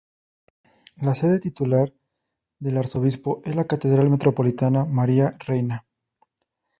[0.95, 1.93] La sede titular
[2.59, 5.85] del arzobispo es la Catedral Metropolitana María Reina.